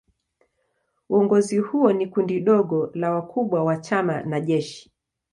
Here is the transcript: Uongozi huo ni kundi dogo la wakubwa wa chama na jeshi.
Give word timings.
Uongozi 1.09 1.57
huo 1.57 1.93
ni 1.93 2.07
kundi 2.07 2.39
dogo 2.39 2.91
la 2.93 3.11
wakubwa 3.11 3.63
wa 3.63 3.77
chama 3.77 4.21
na 4.21 4.41
jeshi. 4.41 4.91